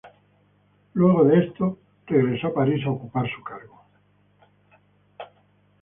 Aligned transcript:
Luego 0.95 1.25
de 1.25 1.45
esto 1.45 1.77
regresa 2.07 2.47
a 2.47 2.53
París 2.55 2.83
a 2.87 2.89
ocupar 2.89 3.29
su 3.31 3.43
cargo. 3.43 3.83